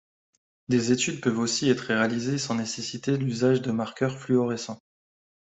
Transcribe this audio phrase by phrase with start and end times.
[0.67, 4.81] Des études peuvent aussi être réalisées sans nécessiter l'usage de marqueurs fluorescents.